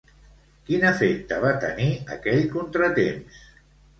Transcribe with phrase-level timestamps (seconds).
[0.69, 3.37] Quin efecte va tenir aquell contratemps?